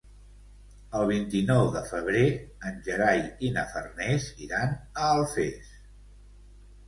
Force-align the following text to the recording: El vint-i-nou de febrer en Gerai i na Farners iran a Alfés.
El 0.99 1.03
vint-i-nou 1.09 1.67
de 1.75 1.81
febrer 1.89 2.23
en 2.69 2.79
Gerai 2.87 3.21
i 3.49 3.51
na 3.57 3.65
Farners 3.73 4.25
iran 4.47 4.73
a 5.03 5.11
Alfés. 5.19 5.69